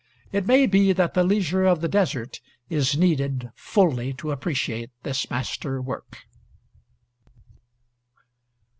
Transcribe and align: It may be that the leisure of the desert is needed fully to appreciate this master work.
It 0.31 0.47
may 0.47 0.65
be 0.65 0.93
that 0.93 1.13
the 1.13 1.23
leisure 1.23 1.63
of 1.63 1.79
the 1.81 1.87
desert 1.87 2.41
is 2.71 2.97
needed 2.97 3.51
fully 3.53 4.13
to 4.15 4.31
appreciate 4.31 4.89
this 5.03 5.29
master 5.29 5.79
work. 5.79 6.17